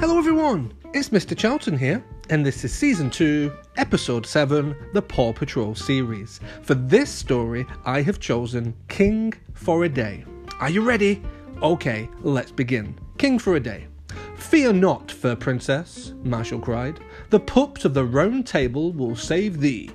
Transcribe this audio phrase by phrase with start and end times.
[0.00, 0.72] Hello, everyone.
[0.94, 1.36] It's Mr.
[1.36, 6.38] Charlton here, and this is season 2, episode 7, the Paw Patrol series.
[6.62, 10.24] For this story, I have chosen King for a Day.
[10.60, 11.20] Are you ready?
[11.62, 12.96] Okay, let's begin.
[13.18, 13.88] King for a Day.
[14.36, 17.00] Fear not, fair princess, Marshall cried.
[17.30, 19.90] The pups of the round table will save thee.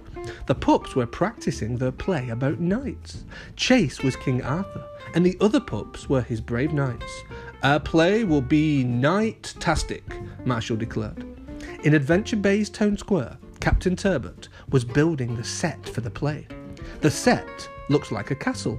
[0.47, 3.23] The pups were practicing their play about knights.
[3.55, 4.83] Chase was King Arthur,
[5.15, 7.23] and the other pups were his brave knights.
[7.63, 10.03] Our play will be knight-tastic,
[10.45, 11.25] Marshall declared.
[11.85, 16.45] In Adventure Bay's town square, Captain Turbot was building the set for the play.
[16.99, 18.77] The set looks like a castle.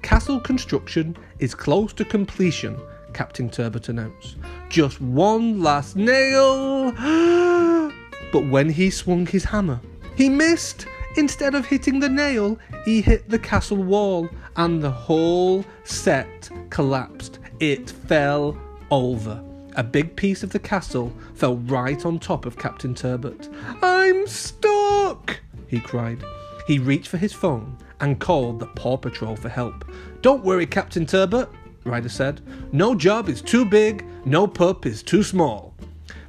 [0.00, 2.80] Castle construction is close to completion,
[3.12, 4.38] Captain Turbot announced.
[4.70, 6.90] Just one last nail.
[8.32, 9.78] but when he swung his hammer,
[10.16, 10.86] he missed.
[11.18, 17.40] Instead of hitting the nail, he hit the castle wall and the whole set collapsed.
[17.62, 18.58] It fell
[18.90, 19.40] over.
[19.76, 23.48] A big piece of the castle fell right on top of Captain Turbot.
[23.80, 25.38] I'm stuck!
[25.68, 26.24] he cried.
[26.66, 29.84] He reached for his phone and called the Paw Patrol for help.
[30.22, 31.48] Don't worry, Captain Turbot,
[31.84, 32.40] Ryder said.
[32.72, 35.72] No job is too big, no pup is too small.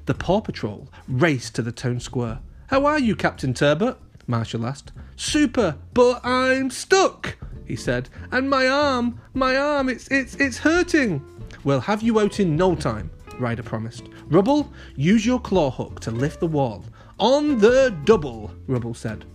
[0.05, 2.41] The Paw Patrol raced to the town square.
[2.67, 3.97] How are you, Captain Turbot?
[4.27, 4.91] Marshall asked.
[5.15, 8.09] Super, but I'm stuck, he said.
[8.31, 11.25] And my arm, my arm, it's it's it's hurting.
[11.63, 14.09] We'll have you out in no time, Ryder promised.
[14.27, 16.83] Rubble, use your claw hook to lift the wall.
[17.19, 19.25] On the double, Rubble said.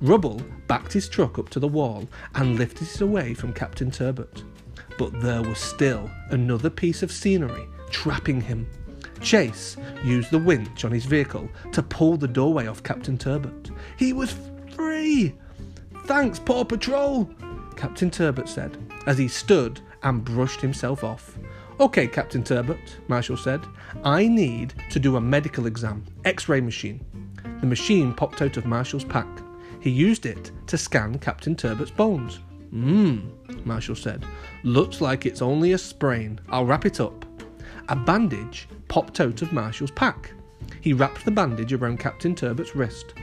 [0.00, 4.42] Rubble backed his truck up to the wall and lifted it away from Captain Turbot.
[4.98, 8.66] But there was still another piece of scenery trapping him.
[9.20, 13.70] Chase used the winch on his vehicle to pull the doorway off Captain Turbot.
[13.98, 14.34] He was
[14.74, 15.34] free!
[16.04, 17.28] Thanks, Paw Patrol!
[17.76, 21.38] Captain Turbot said as he stood and brushed himself off.
[21.78, 23.60] Okay, Captain Turbot, Marshall said.
[24.02, 26.04] I need to do a medical exam.
[26.24, 27.04] X ray machine.
[27.60, 29.28] The machine popped out of Marshall's pack.
[29.80, 32.40] He used it to scan Captain Turbot's bones.
[32.72, 34.24] Mmm, Marshall said.
[34.62, 36.40] Looks like it's only a sprain.
[36.48, 37.24] I'll wrap it up.
[37.88, 40.32] A bandage popped out of Marshall's pack.
[40.80, 43.14] He wrapped the bandage around Captain Turbot's wrist.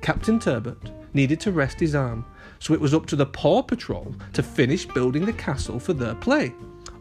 [0.00, 2.24] Captain Turbot needed to rest his arm,
[2.58, 6.14] so it was up to the Paw Patrol to finish building the castle for their
[6.14, 6.54] play.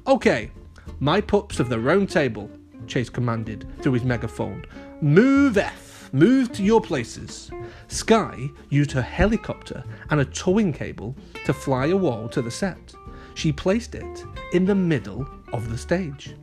[0.08, 0.52] Okay,
[1.00, 2.50] my pups of the round table,
[2.88, 4.66] Chase commanded through his megaphone.
[5.02, 7.52] Move F, move to your places.
[7.88, 12.94] Skye used her helicopter and a towing cable to fly a wall to the set.
[13.34, 16.36] She placed it in the middle of the stage.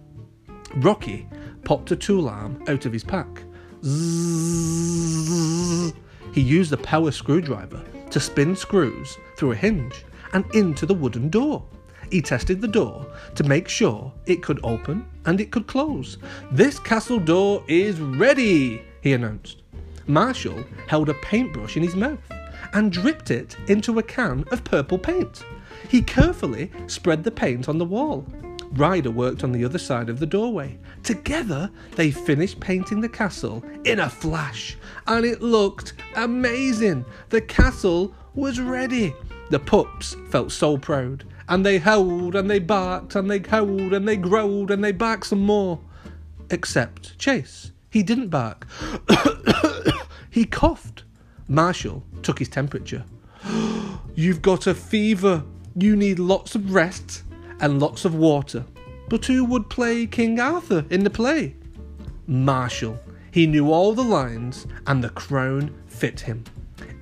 [0.77, 1.29] Rocky
[1.65, 3.43] popped a tool arm out of his pack.
[3.85, 5.19] Zzz.
[6.33, 11.29] He used a power screwdriver to spin screws through a hinge and into the wooden
[11.29, 11.65] door.
[12.11, 16.19] He tested the door to make sure it could open and it could close.
[16.51, 19.63] This castle door is ready, he announced.
[20.07, 22.19] Marshall held a paintbrush in his mouth
[22.73, 25.45] and dripped it into a can of purple paint.
[25.89, 28.27] He carefully spread the paint on the wall.
[28.73, 30.79] Ryder worked on the other side of the doorway.
[31.03, 37.05] Together, they finished painting the castle in a flash, and it looked amazing.
[37.31, 39.15] The castle was ready.
[39.51, 44.07] The pups felt so proud, and they howled and they barked and they howled and
[44.07, 45.81] they growled and they barked some more.
[46.51, 47.73] Except Chase.
[47.91, 48.67] He didn't bark.
[50.31, 51.05] he coughed.
[51.49, 53.05] Marshall took his temperature.
[54.15, 55.43] You've got a fever.
[55.75, 57.23] You need lots of rest
[57.61, 58.65] and lots of water.
[59.09, 61.57] But who would play King Arthur in the play?
[62.27, 62.99] Marshall.
[63.31, 66.45] He knew all the lines, and the crown fit him.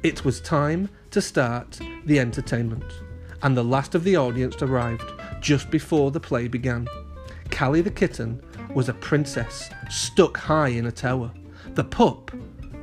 [0.02, 2.84] It was time to start the entertainment,
[3.42, 6.86] and the last of the audience arrived just before the play began.
[7.50, 8.42] Callie the kitten
[8.74, 11.30] was a princess stuck high in a tower.
[11.74, 12.30] The pup,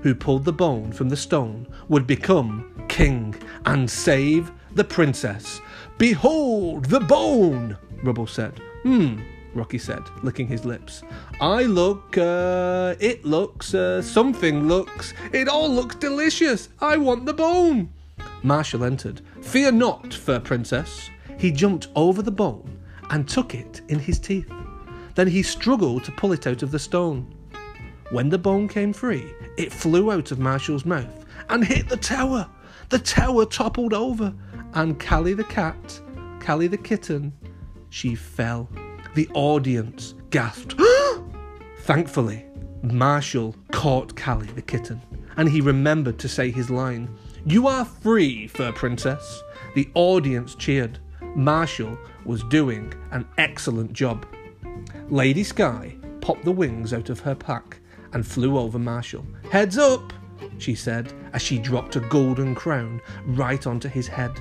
[0.01, 3.35] who pulled the bone from the stone, would become king
[3.65, 5.61] and save the princess.
[5.97, 8.61] Behold the bone, Rubble said.
[8.83, 9.21] Hmm,
[9.53, 11.03] Rocky said, licking his lips.
[11.39, 16.69] I look, uh, it looks, uh, something looks, it all looks delicious.
[16.81, 17.93] I want the bone.
[18.41, 19.21] Marshall entered.
[19.41, 21.09] Fear not, fair princess.
[21.37, 22.79] He jumped over the bone
[23.09, 24.51] and took it in his teeth.
[25.15, 27.33] Then he struggled to pull it out of the stone.
[28.09, 32.49] When the bone came free, it flew out of Marshall's mouth and hit the tower.
[32.89, 34.33] The tower toppled over,
[34.73, 36.01] and Callie the cat,
[36.39, 37.33] Callie the kitten,
[37.89, 38.69] she fell.
[39.15, 40.75] The audience gasped.
[41.81, 42.45] Thankfully,
[42.81, 45.01] Marshall caught Callie the kitten,
[45.37, 47.09] and he remembered to say his line
[47.45, 49.43] You are free, Fur Princess.
[49.75, 50.99] The audience cheered.
[51.35, 54.25] Marshall was doing an excellent job.
[55.09, 57.79] Lady Skye popped the wings out of her pack
[58.13, 59.25] and flew over Marshall.
[59.51, 60.13] Heads up,
[60.57, 64.39] she said as she dropped a golden crown right onto his head.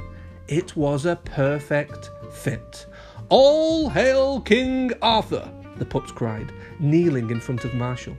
[0.49, 2.87] It was a perfect fit.
[3.29, 8.17] All hail King Arthur, the pups cried, kneeling in front of Marshall.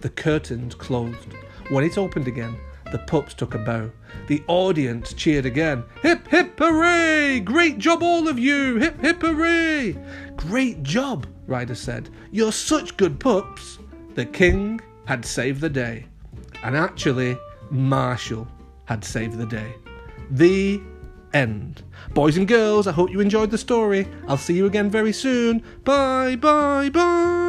[0.00, 1.34] The curtains closed.
[1.68, 2.56] When it opened again,
[2.92, 3.90] the pups took a bow.
[4.28, 5.84] The audience cheered again.
[6.02, 7.40] Hip, hip, hooray!
[7.40, 8.76] Great job, all of you!
[8.76, 9.96] Hip, hip, hooray!
[10.36, 12.08] Great job, Ryder said.
[12.30, 13.78] You're such good pups.
[14.14, 16.06] The king had saved the day.
[16.62, 17.36] And actually,
[17.70, 18.48] Marshall
[18.84, 19.74] had saved the day.
[20.30, 20.80] The
[21.36, 21.82] end.
[22.14, 24.08] Boys and girls, I hope you enjoyed the story.
[24.26, 25.62] I'll see you again very soon.
[25.84, 27.45] Bye, bye, bye.